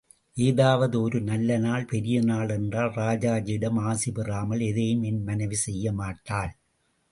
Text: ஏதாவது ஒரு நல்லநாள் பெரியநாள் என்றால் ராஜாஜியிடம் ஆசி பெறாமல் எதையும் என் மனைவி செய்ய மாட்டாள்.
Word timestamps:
ஏதாவது 0.37 0.95
ஒரு 1.01 1.19
நல்லநாள் 1.21 1.85
பெரியநாள் 1.85 2.49
என்றால் 2.49 2.91
ராஜாஜியிடம் 2.95 3.79
ஆசி 3.83 4.11
பெறாமல் 4.11 4.59
எதையும் 4.61 5.03
என் 5.03 5.23
மனைவி 5.23 5.59
செய்ய 5.59 5.93
மாட்டாள். 5.93 6.51